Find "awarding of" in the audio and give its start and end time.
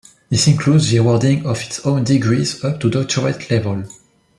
0.97-1.61